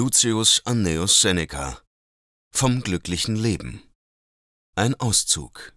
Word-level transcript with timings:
Lucius 0.00 0.62
Annaeus 0.64 1.20
Seneca 1.20 1.82
Vom 2.54 2.82
glücklichen 2.82 3.34
Leben 3.34 3.82
Ein 4.76 4.94
Auszug 4.94 5.74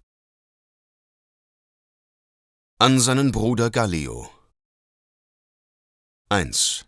An 2.78 3.00
seinen 3.00 3.32
Bruder 3.32 3.72
Gallio 3.72 4.30
1 6.30 6.86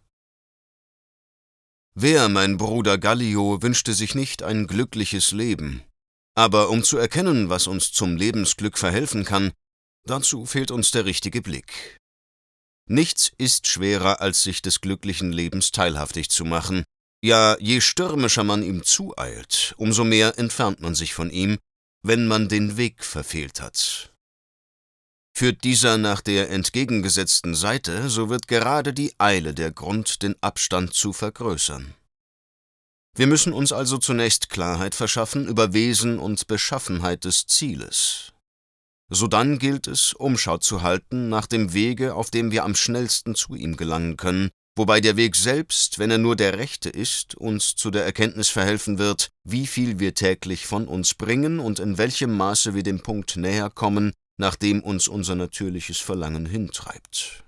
Wer, 1.95 2.29
mein 2.29 2.57
Bruder 2.57 2.99
Gallio, 2.99 3.63
wünschte 3.63 3.95
sich 3.95 4.13
nicht 4.13 4.43
ein 4.43 4.67
glückliches 4.67 5.31
Leben? 5.31 5.83
Aber 6.35 6.69
um 6.69 6.83
zu 6.83 6.99
erkennen, 6.99 7.49
was 7.49 7.65
uns 7.65 7.91
zum 7.91 8.15
Lebensglück 8.15 8.77
verhelfen 8.77 9.25
kann, 9.25 9.53
dazu 10.05 10.45
fehlt 10.45 10.69
uns 10.69 10.91
der 10.91 11.05
richtige 11.05 11.41
Blick. 11.41 11.97
Nichts 12.87 13.31
ist 13.39 13.65
schwerer, 13.65 14.21
als 14.21 14.43
sich 14.43 14.61
des 14.61 14.81
glücklichen 14.81 15.31
Lebens 15.31 15.71
teilhaftig 15.71 16.29
zu 16.29 16.45
machen, 16.45 16.83
ja, 17.23 17.55
je 17.59 17.79
stürmischer 17.79 18.43
man 18.43 18.63
ihm 18.63 18.83
zueilt, 18.83 19.73
umso 19.77 20.03
mehr 20.03 20.37
entfernt 20.37 20.81
man 20.81 20.93
sich 20.93 21.13
von 21.13 21.29
ihm, 21.29 21.57
wenn 22.05 22.27
man 22.27 22.49
den 22.49 22.75
Weg 22.75 23.05
verfehlt 23.05 23.61
hat. 23.61 24.13
Führt 25.35 25.63
dieser 25.63 25.97
nach 25.97 26.19
der 26.19 26.49
entgegengesetzten 26.49 27.55
Seite, 27.55 28.09
so 28.09 28.29
wird 28.29 28.49
gerade 28.49 28.93
die 28.93 29.13
Eile 29.19 29.53
der 29.53 29.71
Grund, 29.71 30.21
den 30.21 30.35
Abstand 30.41 30.93
zu 30.93 31.13
vergrößern. 31.13 31.93
Wir 33.15 33.27
müssen 33.27 33.53
uns 33.53 33.71
also 33.71 33.97
zunächst 33.97 34.49
Klarheit 34.49 34.93
verschaffen 34.93 35.47
über 35.47 35.71
Wesen 35.71 36.19
und 36.19 36.47
Beschaffenheit 36.47 37.23
des 37.23 37.47
Zieles. 37.47 38.33
Sodann 39.09 39.59
gilt 39.59 39.87
es, 39.87 40.13
Umschau 40.13 40.57
zu 40.57 40.81
halten 40.81 41.29
nach 41.29 41.47
dem 41.47 41.73
Wege, 41.73 42.15
auf 42.15 42.31
dem 42.31 42.51
wir 42.51 42.65
am 42.65 42.75
schnellsten 42.75 43.33
zu 43.33 43.55
ihm 43.55 43.77
gelangen 43.77 44.17
können, 44.17 44.49
wobei 44.75 45.01
der 45.01 45.17
Weg 45.17 45.35
selbst, 45.35 45.99
wenn 45.99 46.11
er 46.11 46.17
nur 46.17 46.35
der 46.35 46.57
rechte 46.57 46.89
ist, 46.89 47.35
uns 47.35 47.75
zu 47.75 47.91
der 47.91 48.05
Erkenntnis 48.05 48.49
verhelfen 48.49 48.97
wird, 48.97 49.29
wie 49.43 49.67
viel 49.67 49.99
wir 49.99 50.13
täglich 50.13 50.65
von 50.65 50.87
uns 50.87 51.13
bringen 51.13 51.59
und 51.59 51.79
in 51.79 51.97
welchem 51.97 52.35
Maße 52.35 52.73
wir 52.73 52.83
dem 52.83 53.01
Punkt 53.01 53.37
näher 53.37 53.69
kommen, 53.69 54.13
nach 54.37 54.55
dem 54.55 54.81
uns 54.81 55.07
unser 55.07 55.35
natürliches 55.35 55.99
Verlangen 55.99 56.45
hintreibt. 56.45 57.43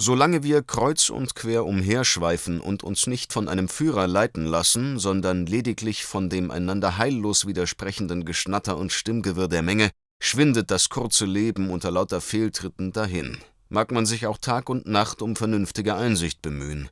Solange 0.00 0.44
wir 0.44 0.62
kreuz 0.62 1.10
und 1.10 1.34
quer 1.34 1.64
umherschweifen 1.64 2.60
und 2.60 2.84
uns 2.84 3.08
nicht 3.08 3.32
von 3.32 3.48
einem 3.48 3.68
Führer 3.68 4.06
leiten 4.06 4.46
lassen, 4.46 4.98
sondern 4.98 5.44
lediglich 5.44 6.04
von 6.04 6.28
dem 6.28 6.52
einander 6.52 6.98
heillos 6.98 7.46
widersprechenden 7.46 8.24
Geschnatter 8.24 8.76
und 8.76 8.92
Stimmgewirr 8.92 9.48
der 9.48 9.62
Menge, 9.62 9.90
schwindet 10.22 10.70
das 10.70 10.88
kurze 10.88 11.26
Leben 11.26 11.70
unter 11.70 11.90
lauter 11.90 12.20
Fehltritten 12.20 12.92
dahin 12.92 13.38
mag 13.68 13.92
man 13.92 14.06
sich 14.06 14.26
auch 14.26 14.38
Tag 14.38 14.68
und 14.68 14.86
Nacht 14.86 15.22
um 15.22 15.36
vernünftige 15.36 15.94
Einsicht 15.94 16.42
bemühen. 16.42 16.88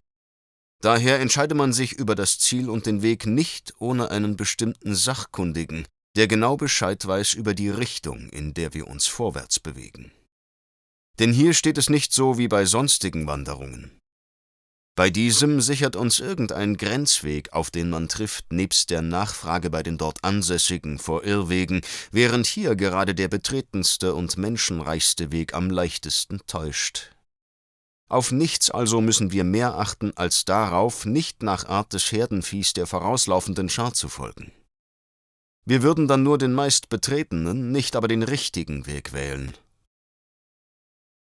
Daher 0.83 1.21
entscheide 1.21 1.55
man 1.55 1.73
sich 1.73 1.93
über 1.93 2.15
das 2.15 2.39
Ziel 2.39 2.69
und 2.69 2.87
den 2.87 3.03
Weg 3.03 3.27
nicht 3.27 3.75
ohne 3.79 4.11
einen 4.11 4.37
bestimmten 4.37 4.95
Sachkundigen, 4.95 5.87
der 6.17 6.29
genau 6.29 6.57
Bescheid 6.57 7.05
weiß 7.07 7.35
über 7.35 7.55
die 7.55 7.71
Richtung, 7.71 8.29
in 8.29 8.55
der 8.55 8.75
wir 8.75 8.87
uns 8.87 9.07
vorwärts 9.07 9.61
bewegen. 9.61 10.13
Denn 11.19 11.33
hier 11.33 11.55
steht 11.55 11.79
es 11.79 11.89
nicht 11.89 12.13
so 12.13 12.37
wie 12.37 12.49
bei 12.49 12.67
sonstigen 12.67 13.27
Wanderungen. 13.27 13.99
Bei 14.97 15.11
diesem 15.11 15.61
sichert 15.61 15.95
uns 15.95 16.21
irgendein 16.21 16.79
Grenzweg, 16.79 17.53
auf 17.53 17.71
den 17.71 17.91
man 17.91 18.09
trifft, 18.09 18.51
nebst 18.51 18.89
der 18.89 19.03
Nachfrage 19.03 19.69
bei 19.69 19.83
den 19.83 19.99
dort 19.99 20.25
Ansässigen 20.25 20.99
vor 20.99 21.23
Irrwegen, 21.23 21.83
während 22.13 22.47
hier 22.47 22.77
gerade 22.77 23.15
der 23.15 23.29
betretenste 23.29 24.15
und 24.15 24.39
menschenreichste 24.39 25.31
Weg 25.33 25.53
am 25.53 25.69
leichtesten 25.69 26.41
täuscht. 26.47 27.11
Auf 28.09 28.33
nichts 28.33 28.71
also 28.71 29.03
müssen 29.03 29.33
wir 29.33 29.45
mehr 29.45 29.75
achten, 29.75 30.17
als 30.17 30.47
darauf, 30.47 31.05
nicht 31.05 31.43
nach 31.43 31.67
Art 31.67 31.93
des 31.93 32.11
Herdenviehs 32.11 32.73
der 32.73 32.87
vorauslaufenden 32.87 33.69
Schar 33.69 33.93
zu 33.93 34.09
folgen. 34.09 34.51
Wir 35.67 35.83
würden 35.83 36.09
dann 36.09 36.23
nur 36.23 36.39
den 36.39 36.55
meist 36.55 36.89
betretenen, 36.89 37.71
nicht 37.71 37.97
aber 37.97 38.09
den 38.09 38.23
richtigen 38.23 38.87
Weg 38.87 39.13
wählen. 39.13 39.53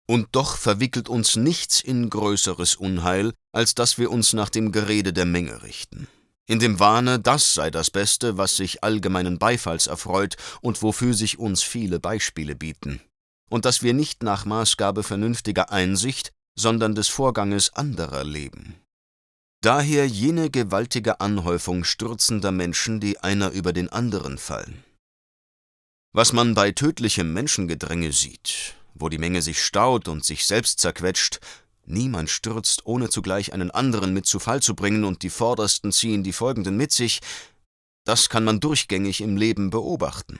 Und 0.08 0.28
doch 0.32 0.56
verwickelt 0.56 1.10
uns 1.10 1.36
nichts 1.36 1.82
in 1.82 2.08
größeres 2.08 2.76
Unheil, 2.76 3.34
als 3.52 3.74
dass 3.74 3.98
wir 3.98 4.10
uns 4.10 4.32
nach 4.32 4.48
dem 4.48 4.72
Gerede 4.72 5.12
der 5.12 5.26
Menge 5.26 5.62
richten. 5.62 6.08
In 6.46 6.58
dem 6.58 6.80
Wahne, 6.80 7.20
das 7.20 7.52
sei 7.52 7.70
das 7.70 7.90
Beste, 7.90 8.38
was 8.38 8.56
sich 8.56 8.82
allgemeinen 8.82 9.38
Beifalls 9.38 9.86
erfreut 9.86 10.36
und 10.62 10.82
wofür 10.82 11.12
sich 11.12 11.38
uns 11.38 11.62
viele 11.62 12.00
Beispiele 12.00 12.56
bieten. 12.56 13.02
Und 13.50 13.66
dass 13.66 13.82
wir 13.82 13.92
nicht 13.92 14.22
nach 14.22 14.46
Maßgabe 14.46 15.02
vernünftiger 15.02 15.70
Einsicht, 15.70 16.32
sondern 16.58 16.94
des 16.94 17.08
Vorganges 17.08 17.74
anderer 17.74 18.24
leben. 18.24 18.76
Daher 19.60 20.06
jene 20.06 20.48
gewaltige 20.48 21.20
Anhäufung 21.20 21.84
stürzender 21.84 22.50
Menschen, 22.50 23.00
die 23.00 23.18
einer 23.20 23.50
über 23.50 23.74
den 23.74 23.90
anderen 23.90 24.38
fallen. 24.38 24.84
Was 26.14 26.32
man 26.32 26.54
bei 26.54 26.72
tödlichem 26.72 27.34
Menschengedränge 27.34 28.12
sieht, 28.12 28.77
wo 29.00 29.08
die 29.08 29.18
Menge 29.18 29.42
sich 29.42 29.62
staut 29.62 30.08
und 30.08 30.24
sich 30.24 30.44
selbst 30.46 30.80
zerquetscht, 30.80 31.40
niemand 31.84 32.30
stürzt, 32.30 32.86
ohne 32.86 33.08
zugleich 33.08 33.52
einen 33.52 33.70
anderen 33.70 34.12
mit 34.12 34.26
zu 34.26 34.38
Fall 34.38 34.60
zu 34.62 34.74
bringen, 34.74 35.04
und 35.04 35.22
die 35.22 35.30
Vordersten 35.30 35.92
ziehen 35.92 36.22
die 36.22 36.32
Folgenden 36.32 36.76
mit 36.76 36.92
sich, 36.92 37.20
das 38.04 38.28
kann 38.28 38.44
man 38.44 38.60
durchgängig 38.60 39.20
im 39.20 39.36
Leben 39.36 39.70
beobachten. 39.70 40.38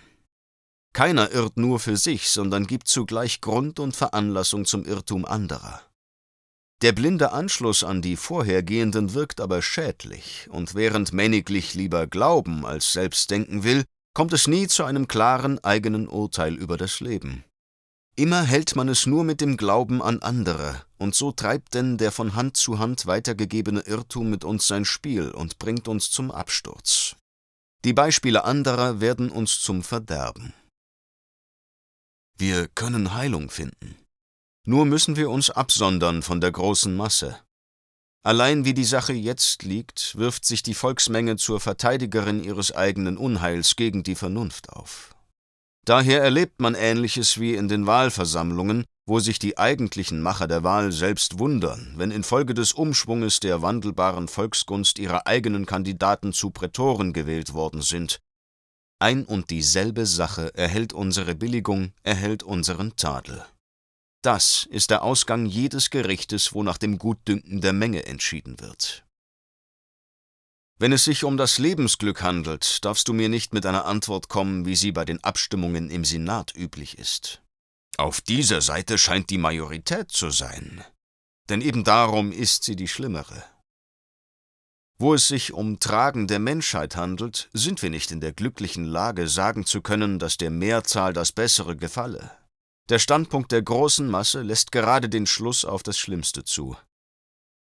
Keiner 0.94 1.30
irrt 1.32 1.58
nur 1.58 1.78
für 1.78 1.96
sich, 1.96 2.30
sondern 2.30 2.66
gibt 2.66 2.88
zugleich 2.88 3.40
Grund 3.40 3.78
und 3.78 3.94
Veranlassung 3.94 4.64
zum 4.64 4.84
Irrtum 4.84 5.24
anderer. 5.24 5.82
Der 6.80 6.92
blinde 6.92 7.32
Anschluss 7.32 7.82
an 7.82 8.02
die 8.02 8.16
Vorhergehenden 8.16 9.12
wirkt 9.12 9.40
aber 9.40 9.62
schädlich, 9.62 10.48
und 10.50 10.74
während 10.74 11.12
männiglich 11.12 11.74
lieber 11.74 12.06
glauben 12.06 12.64
als 12.64 12.92
selbst 12.92 13.30
denken 13.30 13.64
will, 13.64 13.84
kommt 14.14 14.32
es 14.32 14.46
nie 14.46 14.66
zu 14.68 14.84
einem 14.84 15.08
klaren 15.08 15.62
eigenen 15.62 16.08
Urteil 16.08 16.54
über 16.54 16.76
das 16.76 17.00
Leben. 17.00 17.44
Immer 18.18 18.42
hält 18.42 18.74
man 18.74 18.88
es 18.88 19.06
nur 19.06 19.22
mit 19.22 19.40
dem 19.40 19.56
Glauben 19.56 20.02
an 20.02 20.22
andere, 20.22 20.82
und 20.96 21.14
so 21.14 21.30
treibt 21.30 21.74
denn 21.74 21.98
der 21.98 22.10
von 22.10 22.34
Hand 22.34 22.56
zu 22.56 22.80
Hand 22.80 23.06
weitergegebene 23.06 23.82
Irrtum 23.82 24.28
mit 24.28 24.44
uns 24.44 24.66
sein 24.66 24.84
Spiel 24.84 25.30
und 25.30 25.60
bringt 25.60 25.86
uns 25.86 26.10
zum 26.10 26.32
Absturz. 26.32 27.14
Die 27.84 27.92
Beispiele 27.92 28.42
anderer 28.42 29.00
werden 29.00 29.30
uns 29.30 29.60
zum 29.60 29.84
Verderben. 29.84 30.52
Wir 32.36 32.66
können 32.66 33.14
Heilung 33.14 33.50
finden. 33.50 33.94
Nur 34.66 34.84
müssen 34.84 35.14
wir 35.14 35.30
uns 35.30 35.50
absondern 35.50 36.22
von 36.22 36.40
der 36.40 36.50
großen 36.50 36.96
Masse. 36.96 37.38
Allein 38.24 38.64
wie 38.64 38.74
die 38.74 38.82
Sache 38.82 39.12
jetzt 39.12 39.62
liegt, 39.62 40.18
wirft 40.18 40.44
sich 40.44 40.64
die 40.64 40.74
Volksmenge 40.74 41.36
zur 41.36 41.60
Verteidigerin 41.60 42.42
ihres 42.42 42.72
eigenen 42.72 43.16
Unheils 43.16 43.76
gegen 43.76 44.02
die 44.02 44.16
Vernunft 44.16 44.70
auf. 44.70 45.14
Daher 45.88 46.22
erlebt 46.22 46.60
man 46.60 46.74
Ähnliches 46.74 47.40
wie 47.40 47.54
in 47.54 47.66
den 47.68 47.86
Wahlversammlungen, 47.86 48.84
wo 49.06 49.20
sich 49.20 49.38
die 49.38 49.56
eigentlichen 49.56 50.20
Macher 50.20 50.46
der 50.46 50.62
Wahl 50.62 50.92
selbst 50.92 51.38
wundern, 51.38 51.94
wenn 51.96 52.10
infolge 52.10 52.52
des 52.52 52.74
Umschwunges 52.74 53.40
der 53.40 53.62
wandelbaren 53.62 54.28
Volksgunst 54.28 54.98
ihre 54.98 55.26
eigenen 55.26 55.64
Kandidaten 55.64 56.34
zu 56.34 56.50
Prätoren 56.50 57.14
gewählt 57.14 57.54
worden 57.54 57.80
sind. 57.80 58.20
Ein 58.98 59.24
und 59.24 59.48
dieselbe 59.48 60.04
Sache 60.04 60.54
erhält 60.54 60.92
unsere 60.92 61.34
Billigung, 61.34 61.94
erhält 62.02 62.42
unseren 62.42 62.94
Tadel. 62.96 63.42
Das 64.20 64.68
ist 64.70 64.90
der 64.90 65.02
Ausgang 65.02 65.46
jedes 65.46 65.88
Gerichtes, 65.88 66.52
wo 66.52 66.62
nach 66.62 66.76
dem 66.76 66.98
Gutdünken 66.98 67.62
der 67.62 67.72
Menge 67.72 68.04
entschieden 68.04 68.60
wird. 68.60 69.07
Wenn 70.80 70.92
es 70.92 71.04
sich 71.04 71.24
um 71.24 71.36
das 71.36 71.58
Lebensglück 71.58 72.22
handelt, 72.22 72.84
darfst 72.84 73.08
du 73.08 73.12
mir 73.12 73.28
nicht 73.28 73.52
mit 73.52 73.66
einer 73.66 73.84
Antwort 73.84 74.28
kommen, 74.28 74.64
wie 74.64 74.76
sie 74.76 74.92
bei 74.92 75.04
den 75.04 75.22
Abstimmungen 75.24 75.90
im 75.90 76.04
Senat 76.04 76.54
üblich 76.54 76.98
ist. 76.98 77.42
Auf 77.96 78.20
dieser 78.20 78.60
Seite 78.60 78.96
scheint 78.96 79.28
die 79.30 79.38
Majorität 79.38 80.12
zu 80.12 80.30
sein, 80.30 80.84
denn 81.48 81.62
eben 81.62 81.82
darum 81.82 82.30
ist 82.30 82.62
sie 82.62 82.76
die 82.76 82.86
schlimmere. 82.86 83.42
Wo 85.00 85.14
es 85.14 85.26
sich 85.26 85.52
um 85.52 85.80
Tragen 85.80 86.28
der 86.28 86.38
Menschheit 86.38 86.94
handelt, 86.94 87.50
sind 87.52 87.82
wir 87.82 87.90
nicht 87.90 88.12
in 88.12 88.20
der 88.20 88.32
glücklichen 88.32 88.84
Lage, 88.84 89.28
sagen 89.28 89.66
zu 89.66 89.80
können, 89.80 90.20
dass 90.20 90.36
der 90.36 90.50
Mehrzahl 90.50 91.12
das 91.12 91.32
Bessere 91.32 91.76
gefalle. 91.76 92.30
Der 92.88 93.00
Standpunkt 93.00 93.50
der 93.50 93.62
großen 93.62 94.08
Masse 94.08 94.42
lässt 94.42 94.70
gerade 94.70 95.08
den 95.08 95.26
Schluss 95.26 95.64
auf 95.64 95.82
das 95.82 95.98
Schlimmste 95.98 96.44
zu. 96.44 96.76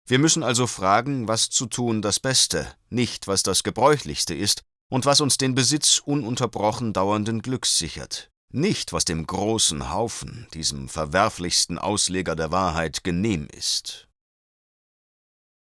Wir 0.07 0.19
müssen 0.19 0.43
also 0.43 0.67
fragen, 0.67 1.29
was 1.29 1.49
zu 1.49 1.67
tun 1.67 2.03
das 2.03 2.21
Beste, 2.21 2.71
nicht 2.91 3.27
was 3.27 3.43
das 3.43 3.63
Gebräuchlichste 3.63 4.35
ist 4.35 4.63
und 4.91 5.07
was 5.07 5.23
uns 5.23 5.39
den 5.39 5.55
Besitz 5.55 5.99
ununterbrochen 5.99 6.93
dauernden 6.93 7.41
Glücks 7.41 7.79
sichert, 7.79 8.31
nicht 8.53 8.93
was 8.93 9.07
dem 9.07 9.27
großen 9.27 9.93
Haufen, 9.93 10.47
diesem 10.53 10.91
verwerflichsten 10.91 11.79
Ausleger 11.79 12.37
der 12.37 12.53
Wahrheit, 12.53 13.03
genehm 13.03 13.49
ist. 13.51 14.07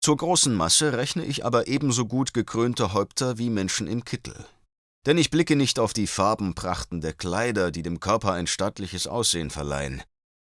Zur 0.04 0.18
großen 0.18 0.56
Masse 0.56 0.98
rechne 0.98 1.24
ich 1.24 1.46
aber 1.46 1.68
ebenso 1.68 2.08
gut 2.08 2.34
gekrönte 2.34 2.94
Häupter 2.94 3.38
wie 3.38 3.52
Menschen 3.52 3.86
im 3.86 4.04
Kittel. 4.04 4.46
Denn 5.06 5.20
ich 5.20 5.30
blicke 5.30 5.56
nicht 5.56 5.78
auf 5.78 5.94
die 5.94 6.08
Farbenprachten 6.08 7.02
der 7.02 7.14
Kleider, 7.14 7.70
die 7.70 7.84
dem 7.84 8.00
Körper 8.00 8.34
ein 8.34 8.48
stattliches 8.48 9.06
Aussehen 9.06 9.52
verleihen. 9.52 10.02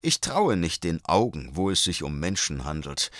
Ich 0.02 0.20
traue 0.20 0.56
nicht 0.56 0.84
den 0.84 1.04
Augen, 1.04 1.50
wo 1.54 1.70
es 1.70 1.82
sich 1.82 2.04
um 2.04 2.20
Menschen 2.20 2.64
handelt, 2.64 3.10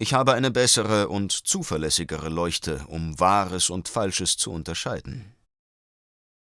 Ich 0.00 0.14
habe 0.14 0.34
eine 0.34 0.52
bessere 0.52 1.08
und 1.08 1.32
zuverlässigere 1.32 2.28
Leuchte, 2.28 2.84
um 2.86 3.18
Wahres 3.18 3.68
und 3.68 3.88
Falsches 3.88 4.36
zu 4.36 4.52
unterscheiden. 4.52 5.34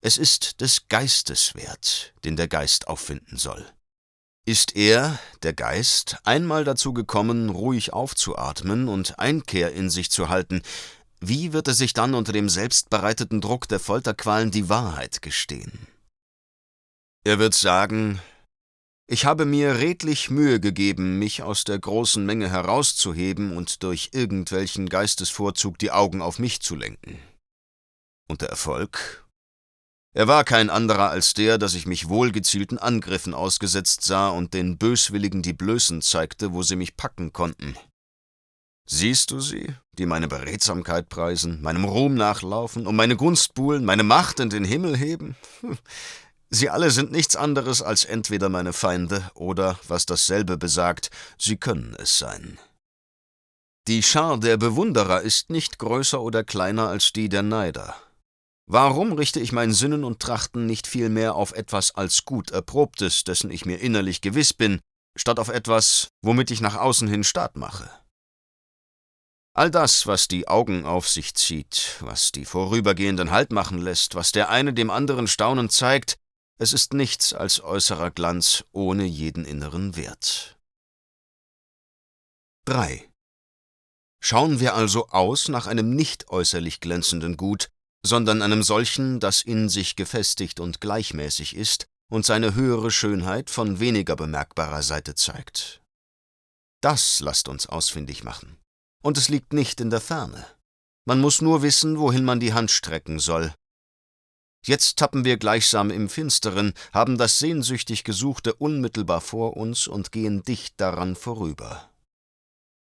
Es 0.02 0.18
ist 0.18 0.60
des 0.60 0.86
Geistes 0.88 1.56
wert, 1.56 2.14
den 2.24 2.36
der 2.36 2.46
Geist 2.46 2.86
auffinden 2.86 3.36
soll. 3.36 3.66
Ist 4.46 4.76
er, 4.76 5.18
der 5.42 5.52
Geist, 5.52 6.16
einmal 6.22 6.64
dazu 6.64 6.92
gekommen, 6.94 7.50
ruhig 7.50 7.92
aufzuatmen 7.92 8.88
und 8.88 9.18
Einkehr 9.18 9.72
in 9.72 9.90
sich 9.90 10.12
zu 10.12 10.28
halten, 10.28 10.62
wie 11.20 11.52
wird 11.52 11.68
er 11.68 11.74
sich 11.74 11.92
dann 11.92 12.14
unter 12.14 12.32
dem 12.32 12.48
selbstbereiteten 12.48 13.40
Druck 13.40 13.68
der 13.68 13.80
Folterqualen 13.80 14.52
die 14.52 14.68
Wahrheit 14.68 15.22
gestehen? 15.22 15.88
Er 17.24 17.38
wird 17.38 17.54
sagen, 17.54 18.22
ich 19.10 19.24
habe 19.24 19.44
mir 19.44 19.80
redlich 19.80 20.30
Mühe 20.30 20.60
gegeben, 20.60 21.18
mich 21.18 21.42
aus 21.42 21.64
der 21.64 21.80
großen 21.80 22.24
Menge 22.24 22.48
herauszuheben 22.48 23.56
und 23.56 23.82
durch 23.82 24.10
irgendwelchen 24.12 24.88
Geistesvorzug 24.88 25.78
die 25.78 25.90
Augen 25.90 26.22
auf 26.22 26.38
mich 26.38 26.62
zu 26.62 26.76
lenken. 26.76 27.18
Und 28.28 28.42
der 28.42 28.50
Erfolg? 28.50 29.26
Er 30.14 30.28
war 30.28 30.44
kein 30.44 30.70
anderer 30.70 31.10
als 31.10 31.34
der, 31.34 31.58
dass 31.58 31.74
ich 31.74 31.86
mich 31.86 32.08
wohlgezielten 32.08 32.78
Angriffen 32.78 33.34
ausgesetzt 33.34 34.04
sah 34.04 34.28
und 34.28 34.54
den 34.54 34.78
Böswilligen 34.78 35.42
die 35.42 35.54
Blößen 35.54 36.02
zeigte, 36.02 36.52
wo 36.52 36.62
sie 36.62 36.76
mich 36.76 36.96
packen 36.96 37.32
konnten. 37.32 37.74
Siehst 38.88 39.32
du 39.32 39.40
sie, 39.40 39.74
die 39.98 40.06
meine 40.06 40.28
Beredsamkeit 40.28 41.08
preisen, 41.08 41.62
meinem 41.62 41.84
Ruhm 41.84 42.14
nachlaufen, 42.14 42.86
um 42.86 42.94
meine 42.94 43.16
Gunst 43.16 43.54
buhlen, 43.54 43.84
meine 43.84 44.04
Macht 44.04 44.38
in 44.38 44.50
den 44.50 44.64
Himmel 44.64 44.96
heben? 44.96 45.34
Sie 46.52 46.68
alle 46.68 46.90
sind 46.90 47.12
nichts 47.12 47.36
anderes 47.36 47.80
als 47.80 48.04
entweder 48.04 48.48
meine 48.48 48.72
Feinde 48.72 49.30
oder, 49.34 49.78
was 49.86 50.04
dasselbe 50.04 50.56
besagt, 50.56 51.10
sie 51.38 51.56
können 51.56 51.94
es 51.96 52.18
sein. 52.18 52.58
Die 53.86 54.02
Schar 54.02 54.38
der 54.38 54.56
Bewunderer 54.56 55.22
ist 55.22 55.50
nicht 55.50 55.78
größer 55.78 56.20
oder 56.20 56.42
kleiner 56.42 56.88
als 56.88 57.12
die 57.12 57.28
der 57.28 57.42
Neider. 57.42 57.94
Warum 58.66 59.12
richte 59.12 59.40
ich 59.40 59.52
mein 59.52 59.72
Sinnen 59.72 60.04
und 60.04 60.20
Trachten 60.20 60.66
nicht 60.66 60.86
vielmehr 60.86 61.34
auf 61.34 61.52
etwas 61.52 61.94
als 61.94 62.24
gut 62.24 62.50
Erprobtes, 62.50 63.24
dessen 63.24 63.50
ich 63.50 63.64
mir 63.64 63.80
innerlich 63.80 64.20
gewiss 64.20 64.52
bin, 64.52 64.80
statt 65.16 65.38
auf 65.38 65.48
etwas, 65.48 66.08
womit 66.22 66.50
ich 66.50 66.60
nach 66.60 66.76
außen 66.76 67.08
hin 67.08 67.24
Staat 67.24 67.56
mache? 67.56 67.90
All 69.56 69.70
das, 69.70 70.06
was 70.06 70.28
die 70.28 70.46
Augen 70.46 70.84
auf 70.84 71.08
sich 71.08 71.34
zieht, 71.34 71.96
was 72.00 72.30
die 72.30 72.44
Vorübergehenden 72.44 73.30
Halt 73.32 73.50
machen 73.50 73.78
lässt, 73.78 74.14
was 74.14 74.30
der 74.30 74.50
eine 74.50 74.72
dem 74.72 74.90
anderen 74.90 75.26
staunend 75.26 75.72
zeigt, 75.72 76.16
es 76.60 76.74
ist 76.74 76.92
nichts 76.92 77.32
als 77.32 77.62
äußerer 77.62 78.10
Glanz 78.10 78.64
ohne 78.70 79.04
jeden 79.04 79.46
inneren 79.46 79.96
Wert. 79.96 80.58
3. 82.66 83.10
Schauen 84.22 84.60
wir 84.60 84.74
also 84.74 85.08
aus 85.08 85.48
nach 85.48 85.66
einem 85.66 85.96
nicht 85.96 86.28
äußerlich 86.28 86.80
glänzenden 86.80 87.38
Gut, 87.38 87.70
sondern 88.04 88.42
einem 88.42 88.62
solchen, 88.62 89.20
das 89.20 89.40
in 89.40 89.70
sich 89.70 89.96
gefestigt 89.96 90.60
und 90.60 90.82
gleichmäßig 90.82 91.56
ist 91.56 91.86
und 92.12 92.26
seine 92.26 92.54
höhere 92.54 92.90
Schönheit 92.90 93.48
von 93.48 93.80
weniger 93.80 94.14
bemerkbarer 94.14 94.82
Seite 94.82 95.14
zeigt. 95.14 95.80
Das 96.82 97.20
lasst 97.20 97.48
uns 97.48 97.68
ausfindig 97.68 98.22
machen. 98.22 98.58
Und 99.02 99.16
es 99.16 99.30
liegt 99.30 99.54
nicht 99.54 99.80
in 99.80 99.88
der 99.88 100.02
Ferne. 100.02 100.46
Man 101.06 101.22
muss 101.22 101.40
nur 101.40 101.62
wissen, 101.62 101.98
wohin 101.98 102.26
man 102.26 102.38
die 102.38 102.52
Hand 102.52 102.70
strecken 102.70 103.18
soll. 103.18 103.54
Jetzt 104.66 104.98
tappen 104.98 105.24
wir 105.24 105.38
gleichsam 105.38 105.90
im 105.90 106.08
Finsteren, 106.08 106.74
haben 106.92 107.16
das 107.16 107.38
sehnsüchtig 107.38 108.04
Gesuchte 108.04 108.54
unmittelbar 108.54 109.20
vor 109.20 109.56
uns 109.56 109.86
und 109.86 110.12
gehen 110.12 110.42
dicht 110.42 110.80
daran 110.80 111.16
vorüber. 111.16 111.90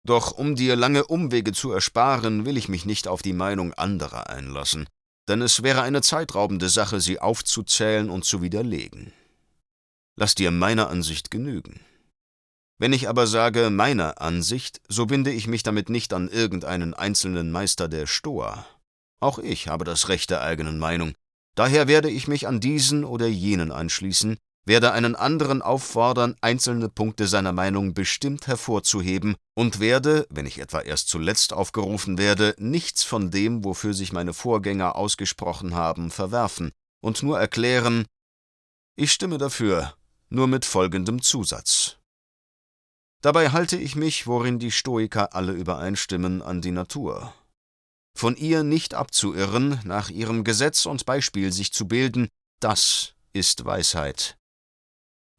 Doch 0.05 0.33
um 0.33 0.57
dir 0.57 0.75
lange 0.75 1.05
Umwege 1.05 1.53
zu 1.53 1.71
ersparen, 1.71 2.45
will 2.45 2.57
ich 2.57 2.69
mich 2.69 2.85
nicht 2.85 3.07
auf 3.07 3.23
die 3.23 3.33
Meinung 3.33 3.73
anderer 3.75 4.29
einlassen, 4.29 4.89
denn 5.29 5.41
es 5.41 5.63
wäre 5.63 5.83
eine 5.83 6.03
zeitraubende 6.03 6.69
Sache, 6.69 7.01
sie 7.01 7.21
aufzuzählen 7.21 8.11
und 8.11 8.25
zu 8.25 8.43
widerlegen. 8.43 9.13
Lass 10.17 10.35
dir 10.35 10.51
meiner 10.51 10.91
Ansicht 10.91 11.31
genügen. 11.31 11.81
Wenn 12.79 12.93
ich 12.93 13.09
aber 13.09 13.29
sage 13.29 13.71
meiner 13.71 14.21
Ansicht, 14.21 14.81
so 14.89 15.07
binde 15.07 15.31
ich 15.31 15.47
mich 15.47 15.63
damit 15.63 15.89
nicht 15.89 16.13
an 16.13 16.29
irgendeinen 16.29 16.95
einzelnen 16.95 17.53
Meister 17.53 17.87
der 17.87 18.09
Stoa. 18.09 18.67
Auch 19.21 19.39
ich 19.39 19.69
habe 19.69 19.85
das 19.85 20.09
Recht 20.09 20.31
der 20.31 20.43
eigenen 20.43 20.81
Meinung. 20.81 21.15
Daher 21.55 21.89
werde 21.89 22.11
ich 22.11 22.29
mich 22.29 22.47
an 22.47 22.61
diesen 22.61 23.05
oder 23.05 23.27
jenen 23.27 23.73
anschließen, 23.73 24.39
werde 24.65 24.93
einen 24.93 25.17
anderen 25.17 25.61
auffordern, 25.61 26.37
einzelne 26.41 26.89
Punkte 26.89 27.27
seiner 27.27 27.53
Meinung 27.53 27.95
bestimmt 27.95 28.47
hervorzuheben 28.47 29.37
und 29.55 29.81
werde, 29.81 30.27
wenn 30.31 30.47
ich 30.47 30.59
etwa 30.59 30.81
erst 30.81 31.09
zuletzt 31.09 31.53
aufgerufen 31.53 32.17
werde, 32.17 32.55
nichts 32.59 33.03
von 33.03 33.31
dem, 33.31 33.65
wofür 33.65 33.93
sich 33.93 34.13
meine 34.13 34.33
Vorgänger 34.33 34.97
ausgesprochen 34.97 35.75
haben, 35.75 36.11
verwerfen 36.11 36.71
und 37.03 37.23
nur 37.23 37.39
erklären, 37.39 38.07
ich 38.97 39.13
stimme 39.13 39.39
dafür, 39.39 39.95
nur 40.29 40.47
mit 40.47 40.65
folgendem 40.65 41.23
Zusatz. 41.23 41.97
Dabei 43.21 43.51
halte 43.51 43.77
ich 43.77 43.97
mich, 43.97 44.27
worin 44.27 44.59
die 44.59 44.71
Stoiker 44.71 45.35
alle 45.35 45.53
übereinstimmen, 45.53 46.43
an 46.43 46.61
die 46.61 46.73
Natur. 46.73 47.33
Von 48.15 48.37
ihr 48.37 48.63
nicht 48.63 48.95
abzuirren, 48.95 49.81
nach 49.85 50.11
ihrem 50.11 50.45
Gesetz 50.45 50.87
und 50.87 51.07
Beispiel 51.07 51.53
sich 51.53 51.73
zu 51.73 51.89
bilden, 51.89 52.29
das 52.61 53.15
ist 53.33 53.65
Weisheit. 53.65 54.37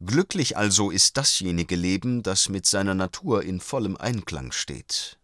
Glücklich 0.04 0.56
also 0.56 0.90
ist 0.90 1.16
dasjenige 1.16 1.76
Leben, 1.76 2.22
das 2.22 2.48
mit 2.48 2.66
seiner 2.66 2.94
Natur 2.94 3.42
in 3.42 3.60
vollem 3.60 3.96
Einklang 3.96 4.52
steht. 4.52 5.18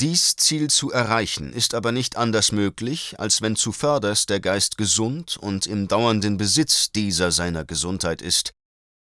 Dies 0.00 0.36
Ziel 0.36 0.68
zu 0.68 0.90
erreichen 0.90 1.52
ist 1.52 1.74
aber 1.74 1.92
nicht 1.92 2.16
anders 2.16 2.50
möglich, 2.50 3.20
als 3.20 3.42
wenn 3.42 3.54
zuvörderst 3.54 4.30
der 4.30 4.40
Geist 4.40 4.76
gesund 4.76 5.36
und 5.36 5.66
im 5.66 5.86
dauernden 5.86 6.38
Besitz 6.38 6.90
dieser 6.90 7.30
seiner 7.30 7.64
Gesundheit 7.64 8.22
ist, 8.22 8.52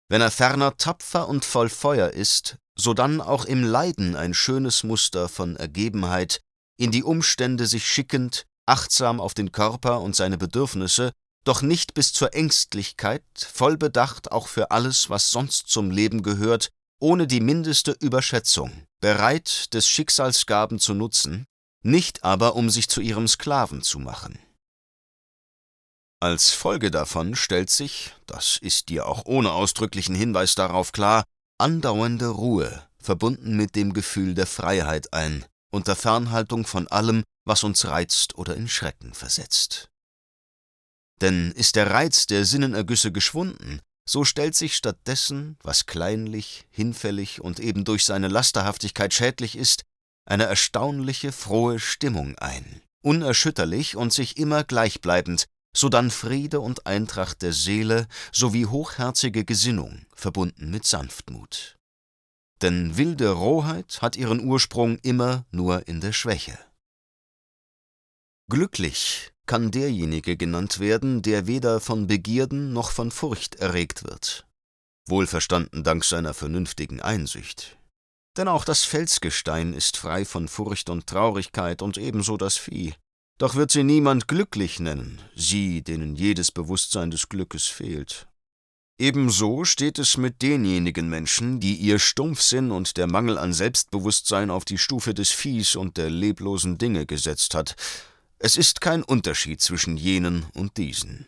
wenn 0.10 0.22
er 0.22 0.30
ferner 0.30 0.76
tapfer 0.78 1.28
und 1.28 1.46
voll 1.46 1.70
Feuer 1.70 2.10
ist, 2.10 2.58
sodann 2.78 3.22
auch 3.22 3.46
im 3.46 3.64
Leiden 3.64 4.16
ein 4.16 4.34
schönes 4.34 4.84
Muster 4.84 5.30
von 5.30 5.56
Ergebenheit, 5.56 6.42
in 6.82 6.90
die 6.90 7.04
Umstände 7.04 7.68
sich 7.68 7.86
schickend, 7.86 8.48
achtsam 8.66 9.22
auf 9.22 9.36
den 9.36 9.52
Körper 9.52 10.02
und 10.02 10.16
seine 10.16 10.40
Bedürfnisse 10.40 11.12
doch 11.44 11.62
nicht 11.62 11.94
bis 11.94 12.12
zur 12.12 12.34
Ängstlichkeit, 12.34 13.24
voll 13.36 13.78
Bedacht 13.78 14.32
auch 14.32 14.48
für 14.48 14.72
alles, 14.72 15.10
was 15.10 15.30
sonst 15.30 15.68
zum 15.68 15.92
Leben 15.92 16.24
gehört, 16.24 16.70
ohne 17.00 17.28
die 17.28 17.40
mindeste 17.40 17.92
Überschätzung, 17.92 18.88
bereit, 19.00 19.72
des 19.76 19.88
Schicksalsgaben 19.88 20.80
zu 20.80 20.96
nutzen, 20.96 21.46
nicht 21.84 22.24
aber 22.24 22.56
um 22.56 22.72
sich 22.72 22.90
zu 22.90 23.00
ihrem 23.00 23.28
Sklaven 23.28 23.84
zu 23.84 24.00
machen. 24.00 24.40
Als 26.20 26.50
Folge 26.50 26.90
davon 26.90 27.36
stellt 27.36 27.70
sich, 27.70 28.16
das 28.26 28.58
ist 28.58 28.90
dir 28.90 29.08
auch 29.08 29.26
ohne 29.26 29.52
ausdrücklichen 29.52 30.16
Hinweis 30.16 30.56
darauf 30.56 30.92
klar, 30.92 31.26
andauernde 31.60 32.28
Ruhe, 32.28 32.88
verbunden 33.00 33.56
mit 33.56 33.76
dem 33.76 33.94
Gefühl 33.94 34.34
der 34.34 34.48
Freiheit 34.48 35.14
ein, 35.14 35.46
unter 35.72 35.96
Fernhaltung 35.96 36.66
von 36.66 36.88
allem, 36.88 37.24
was 37.46 37.64
uns 37.64 37.86
reizt 37.86 38.36
oder 38.36 38.56
in 38.56 38.68
Schrecken 38.68 39.14
versetzt. 39.14 39.90
Denn 41.22 41.52
ist 41.52 41.76
der 41.76 41.90
Reiz 41.90 42.28
der 42.28 42.46
Sinnenergüsse 42.46 43.12
geschwunden, 43.12 43.82
so 44.08 44.26
stellt 44.26 44.56
sich 44.56 44.76
stattdessen, 44.76 45.58
was 45.64 45.86
kleinlich, 45.86 46.68
hinfällig 46.72 47.42
und 47.42 47.60
eben 47.60 47.86
durch 47.86 48.06
seine 48.06 48.28
Lasterhaftigkeit 48.28 49.14
schädlich 49.14 49.56
ist, 49.56 49.84
eine 50.26 50.46
erstaunliche, 50.46 51.32
frohe 51.32 51.80
Stimmung 51.80 52.38
ein, 52.38 52.82
unerschütterlich 53.04 53.96
und 53.96 54.12
sich 54.12 54.38
immer 54.38 54.64
gleichbleibend, 54.64 55.46
sodann 55.76 56.12
Friede 56.12 56.60
und 56.60 56.86
Eintracht 56.86 57.42
der 57.42 57.54
Seele 57.54 58.08
sowie 58.32 58.66
hochherzige 58.66 59.46
Gesinnung, 59.46 60.06
verbunden 60.14 60.70
mit 60.70 60.86
Sanftmut. 60.86 61.78
Denn 62.62 62.96
wilde 62.98 63.32
Rohheit 63.32 64.02
hat 64.02 64.16
ihren 64.16 64.46
Ursprung 64.46 65.00
immer 65.00 65.46
nur 65.52 65.88
in 65.88 66.00
der 66.00 66.14
Schwäche. 66.14 66.58
Glücklich 68.50 69.32
kann 69.48 69.72
derjenige 69.72 70.38
genannt 70.38 70.80
werden, 70.80 71.22
der 71.22 71.48
weder 71.48 71.80
von 71.80 72.08
Begierden 72.08 72.74
noch 72.74 72.92
von 72.92 73.10
Furcht 73.10 73.56
erregt 73.56 74.04
wird, 74.04 74.46
wohlverstanden 75.08 75.84
dank 75.84 76.04
seiner 76.04 76.34
vernünftigen 76.34 77.02
Einsicht. 77.02 77.78
Denn 78.38 78.48
auch 78.48 78.64
das 78.64 78.84
Felsgestein 78.84 79.74
ist 79.74 79.98
frei 79.98 80.24
von 80.26 80.48
Furcht 80.48 80.90
und 80.90 81.08
Traurigkeit 81.08 81.82
und 81.82 81.98
ebenso 81.98 82.38
das 82.38 82.58
Vieh. 82.58 82.94
Doch 83.38 83.56
wird 83.56 83.72
sie 83.72 83.84
niemand 83.84 84.28
glücklich 84.28 84.80
nennen, 84.80 85.20
sie, 85.36 85.82
denen 85.82 86.16
jedes 86.16 86.52
Bewusstsein 86.52 87.12
des 87.12 87.28
Glückes 87.28 87.66
fehlt. 87.68 88.28
Ebenso 89.02 89.66
steht 89.66 89.98
es 89.98 90.18
mit 90.18 90.44
denjenigen 90.44 91.10
Menschen, 91.10 91.60
die 91.60 91.74
ihr 91.74 91.98
Stumpfsinn 91.98 92.70
und 92.70 92.98
der 92.98 93.08
Mangel 93.08 93.40
an 93.40 93.52
Selbstbewusstsein 93.52 94.52
auf 94.52 94.64
die 94.64 94.78
Stufe 94.78 95.16
des 95.16 95.32
Viehs 95.32 95.76
und 95.76 95.98
der 95.98 96.12
leblosen 96.12 96.78
Dinge 96.78 97.08
gesetzt 97.08 97.56
hat, 97.56 97.76
es 98.38 98.58
ist 98.58 98.80
kein 98.80 99.02
Unterschied 99.02 99.60
zwischen 99.60 99.98
jenen 99.98 100.46
und 100.54 100.78
diesen. 100.78 101.26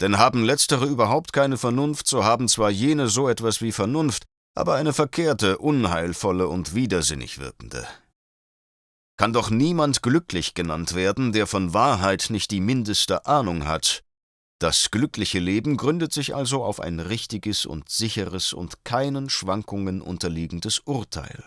Denn 0.00 0.16
haben 0.16 0.42
letztere 0.42 0.86
überhaupt 0.86 1.34
keine 1.34 1.58
Vernunft, 1.58 2.06
so 2.06 2.24
haben 2.24 2.48
zwar 2.48 2.70
jene 2.70 3.08
so 3.08 3.28
etwas 3.28 3.60
wie 3.60 3.72
Vernunft, 3.72 4.24
aber 4.54 4.76
eine 4.76 4.94
verkehrte, 4.94 5.58
unheilvolle 5.58 6.48
und 6.48 6.74
widersinnig 6.74 7.38
wirkende. 7.38 7.86
Kann 9.18 9.34
doch 9.34 9.50
niemand 9.50 10.00
glücklich 10.00 10.54
genannt 10.54 10.94
werden, 10.94 11.32
der 11.32 11.46
von 11.46 11.74
Wahrheit 11.74 12.28
nicht 12.30 12.50
die 12.50 12.62
mindeste 12.62 13.26
Ahnung 13.26 13.66
hat. 13.66 14.04
Das 14.60 14.90
glückliche 14.90 15.38
Leben 15.38 15.76
gründet 15.76 16.12
sich 16.12 16.34
also 16.34 16.64
auf 16.64 16.80
ein 16.80 16.98
richtiges 16.98 17.64
und 17.64 17.88
sicheres 17.88 18.52
und 18.52 18.84
keinen 18.84 19.30
Schwankungen 19.30 20.02
unterliegendes 20.02 20.80
Urteil. 20.80 21.44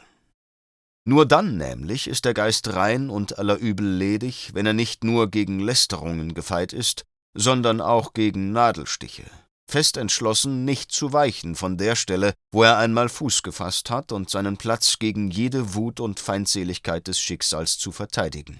Nur 1.03 1.25
dann 1.25 1.57
nämlich 1.57 2.07
ist 2.07 2.23
der 2.25 2.33
Geist 2.33 2.73
rein 2.73 3.09
und 3.09 3.37
aller 3.37 3.57
Übel 3.57 3.85
ledig, 3.85 4.51
wenn 4.53 4.65
er 4.65 4.73
nicht 4.73 5.03
nur 5.03 5.29
gegen 5.29 5.59
Lästerungen 5.59 6.33
gefeit 6.33 6.71
ist, 6.73 7.03
sondern 7.33 7.81
auch 7.81 8.13
gegen 8.13 8.51
Nadelstiche, 8.51 9.25
fest 9.69 9.97
entschlossen, 9.97 10.63
nicht 10.63 10.91
zu 10.91 11.11
weichen 11.11 11.55
von 11.55 11.77
der 11.77 11.95
Stelle, 11.95 12.33
wo 12.53 12.63
er 12.63 12.77
einmal 12.77 13.09
Fuß 13.09 13.43
gefasst 13.43 13.89
hat 13.89 14.11
und 14.11 14.29
seinen 14.29 14.57
Platz 14.57 14.99
gegen 14.99 15.31
jede 15.31 15.73
Wut 15.73 15.99
und 15.99 16.19
Feindseligkeit 16.19 17.07
des 17.07 17.19
Schicksals 17.19 17.77
zu 17.77 17.91
verteidigen. 17.91 18.59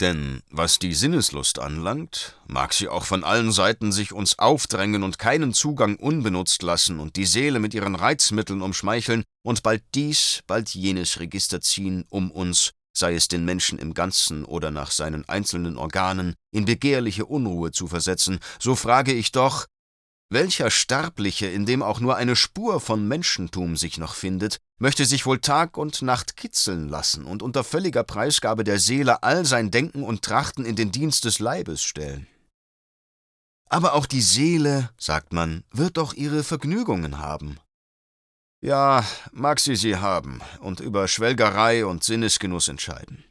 Denn 0.00 0.42
was 0.50 0.78
die 0.78 0.92
Sinneslust 0.92 1.58
anlangt, 1.58 2.38
mag 2.46 2.74
sie 2.74 2.88
auch 2.88 3.04
von 3.04 3.24
allen 3.24 3.50
Seiten 3.50 3.92
sich 3.92 4.12
uns 4.12 4.38
aufdrängen 4.38 5.02
und 5.02 5.18
keinen 5.18 5.54
Zugang 5.54 5.96
unbenutzt 5.96 6.62
lassen 6.62 7.00
und 7.00 7.16
die 7.16 7.24
Seele 7.24 7.60
mit 7.60 7.72
ihren 7.72 7.94
Reizmitteln 7.94 8.60
umschmeicheln 8.60 9.24
und 9.42 9.62
bald 9.62 9.82
dies, 9.94 10.42
bald 10.46 10.68
jenes 10.70 11.18
Register 11.18 11.62
ziehen, 11.62 12.04
um 12.10 12.30
uns, 12.30 12.72
sei 12.94 13.14
es 13.14 13.28
den 13.28 13.46
Menschen 13.46 13.78
im 13.78 13.94
Ganzen 13.94 14.44
oder 14.44 14.70
nach 14.70 14.90
seinen 14.90 15.26
einzelnen 15.30 15.78
Organen, 15.78 16.34
in 16.52 16.66
begehrliche 16.66 17.24
Unruhe 17.24 17.70
zu 17.70 17.86
versetzen, 17.86 18.40
so 18.58 18.74
frage 18.74 19.14
ich 19.14 19.32
doch, 19.32 19.64
welcher 20.28 20.70
Sterbliche, 20.70 21.46
in 21.46 21.64
dem 21.64 21.82
auch 21.82 22.00
nur 22.00 22.16
eine 22.16 22.36
Spur 22.36 22.80
von 22.80 23.08
Menschentum 23.08 23.76
sich 23.76 23.96
noch 23.96 24.14
findet, 24.14 24.58
möchte 24.78 25.04
sich 25.06 25.26
wohl 25.26 25.40
Tag 25.40 25.76
und 25.76 26.02
Nacht 26.02 26.36
kitzeln 26.36 26.88
lassen 26.88 27.24
und 27.24 27.42
unter 27.42 27.64
völliger 27.64 28.04
Preisgabe 28.04 28.64
der 28.64 28.78
Seele 28.78 29.22
all 29.22 29.44
sein 29.44 29.70
Denken 29.70 30.02
und 30.02 30.22
Trachten 30.22 30.64
in 30.64 30.76
den 30.76 30.92
Dienst 30.92 31.24
des 31.24 31.38
Leibes 31.38 31.82
stellen? 31.82 32.26
Aber 33.68 33.94
auch 33.94 34.06
die 34.06 34.20
Seele, 34.20 34.90
sagt 34.98 35.32
man, 35.32 35.64
wird 35.72 35.96
doch 35.96 36.14
ihre 36.14 36.44
Vergnügungen 36.44 37.18
haben. 37.18 37.58
Ja, 38.60 39.04
mag 39.32 39.60
sie 39.60 39.76
sie 39.76 39.96
haben 39.96 40.40
und 40.60 40.80
über 40.80 41.08
Schwelgerei 41.08 41.84
und 41.84 42.04
Sinnesgenuss 42.04 42.68
entscheiden. 42.68 43.24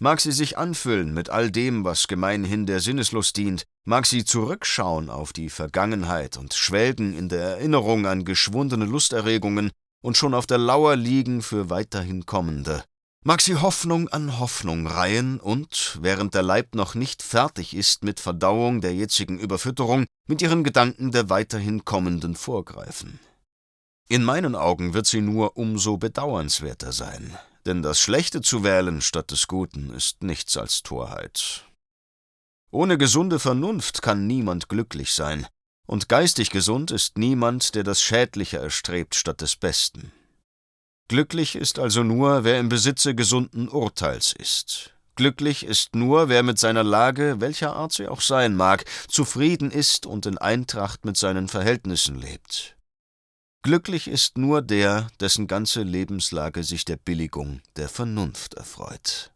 Mag 0.00 0.20
sie 0.20 0.32
sich 0.32 0.58
anfüllen 0.58 1.14
mit 1.14 1.30
all 1.30 1.50
dem, 1.50 1.84
was 1.84 2.08
gemeinhin 2.08 2.66
der 2.66 2.80
Sinneslust 2.80 3.36
dient, 3.36 3.64
mag 3.84 4.06
sie 4.06 4.24
zurückschauen 4.24 5.10
auf 5.10 5.32
die 5.32 5.48
Vergangenheit 5.48 6.36
und 6.36 6.54
schwelgen 6.54 7.16
in 7.16 7.28
der 7.28 7.42
Erinnerung 7.42 8.06
an 8.06 8.24
geschwundene 8.24 8.84
Lusterregungen 8.84 9.70
und 10.02 10.16
schon 10.16 10.34
auf 10.34 10.46
der 10.46 10.58
Lauer 10.58 10.96
liegen 10.96 11.40
für 11.40 11.70
weiterhin 11.70 12.26
kommende, 12.26 12.84
mag 13.24 13.40
sie 13.40 13.56
Hoffnung 13.56 14.08
an 14.08 14.38
Hoffnung 14.38 14.86
reihen 14.86 15.40
und, 15.40 15.98
während 16.02 16.34
der 16.34 16.42
Leib 16.42 16.74
noch 16.74 16.94
nicht 16.94 17.22
fertig 17.22 17.74
ist 17.74 18.04
mit 18.04 18.20
Verdauung 18.20 18.80
der 18.80 18.94
jetzigen 18.94 19.38
Überfütterung, 19.38 20.06
mit 20.28 20.42
ihren 20.42 20.64
Gedanken 20.64 21.12
der 21.12 21.30
weiterhin 21.30 21.84
kommenden 21.84 22.34
vorgreifen. 22.34 23.20
In 24.08 24.24
meinen 24.24 24.56
Augen 24.56 24.92
wird 24.92 25.06
sie 25.06 25.20
nur 25.20 25.56
umso 25.56 25.96
bedauernswerter 25.96 26.92
sein, 26.92 27.38
denn 27.64 27.82
das 27.82 28.00
Schlechte 28.00 28.42
zu 28.42 28.64
wählen 28.64 29.00
statt 29.00 29.30
des 29.30 29.46
Guten 29.46 29.90
ist 29.90 30.22
nichts 30.22 30.56
als 30.56 30.82
Torheit. 30.82 31.64
Ohne 32.70 32.98
gesunde 32.98 33.38
Vernunft 33.38 34.02
kann 34.02 34.26
niemand 34.26 34.68
glücklich 34.68 35.12
sein, 35.12 35.46
und 35.86 36.08
geistig 36.08 36.50
gesund 36.50 36.90
ist 36.90 37.18
niemand, 37.18 37.74
der 37.74 37.84
das 37.84 38.02
Schädliche 38.02 38.58
erstrebt 38.58 39.14
statt 39.14 39.40
des 39.40 39.56
Besten. 39.56 40.12
Glücklich 41.08 41.56
ist 41.56 41.78
also 41.78 42.02
nur, 42.02 42.44
wer 42.44 42.58
im 42.58 42.68
Besitze 42.68 43.14
gesunden 43.14 43.68
Urteils 43.68 44.32
ist. 44.32 44.94
Glücklich 45.14 45.64
ist 45.64 45.94
nur, 45.94 46.28
wer 46.30 46.42
mit 46.42 46.58
seiner 46.58 46.84
Lage, 46.84 47.36
welcher 47.40 47.76
Art 47.76 47.92
sie 47.92 48.08
auch 48.08 48.22
sein 48.22 48.56
mag, 48.56 48.84
zufrieden 49.08 49.70
ist 49.70 50.06
und 50.06 50.24
in 50.24 50.38
Eintracht 50.38 51.04
mit 51.04 51.18
seinen 51.18 51.48
Verhältnissen 51.48 52.18
lebt. 52.18 52.76
Glücklich 53.62 54.08
ist 54.08 54.38
nur 54.38 54.62
der, 54.62 55.08
dessen 55.20 55.46
ganze 55.46 55.82
Lebenslage 55.82 56.64
sich 56.64 56.84
der 56.84 56.96
Billigung 56.96 57.60
der 57.76 57.88
Vernunft 57.88 58.54
erfreut. 58.54 59.32